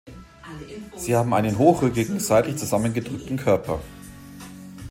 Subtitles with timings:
[0.95, 3.79] Sie haben einen hochrückigen, seitlich zusammengedrückten Körper.